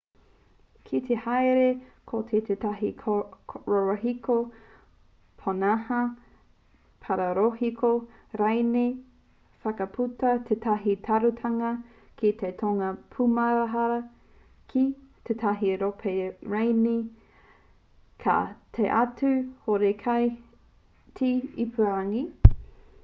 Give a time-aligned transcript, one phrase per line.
[0.89, 1.65] ki te hāereere
[2.11, 2.87] koe ki tētahi
[3.73, 4.37] rorohiko
[5.43, 5.99] pōnaha
[7.03, 7.91] paparorohiko
[8.41, 8.87] rānei
[9.65, 11.73] whakaputua tētahi tāruatanga
[12.23, 12.33] ki
[12.63, 14.01] tōna pūmahara
[14.73, 14.87] ki
[15.31, 16.17] tētahi kōpae
[16.55, 16.99] rānei
[18.25, 18.39] ka
[18.79, 19.33] taea atu
[19.69, 20.31] horekau
[21.21, 21.33] te
[21.67, 22.27] ipurangi